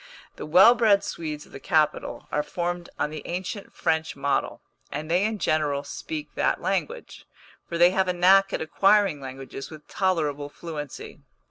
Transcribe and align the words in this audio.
The 0.35 0.47
well 0.47 0.73
bred 0.73 1.03
Swedes 1.03 1.45
of 1.45 1.51
the 1.51 1.59
capital 1.59 2.27
are 2.31 2.41
formed 2.41 2.89
on 2.97 3.11
the 3.11 3.21
ancient 3.25 3.71
French 3.71 4.15
model, 4.15 4.63
and 4.91 5.11
they 5.11 5.23
in 5.23 5.37
general 5.37 5.83
speak 5.83 6.33
that 6.33 6.59
language; 6.59 7.27
for 7.69 7.77
they 7.77 7.91
have 7.91 8.07
a 8.07 8.13
knack 8.13 8.51
at 8.51 8.61
acquiring 8.61 9.21
languages 9.21 9.69
with 9.69 9.87
tolerable 9.87 10.49
fluency. 10.49 11.21